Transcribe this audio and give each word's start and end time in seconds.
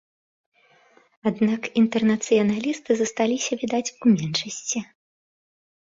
Аднак 1.31 1.61
інтэрнацыяналісты 1.83 2.91
засталіся, 3.05 3.53
відаць, 3.65 3.87
у 4.03 4.19
меншасці. 4.19 4.79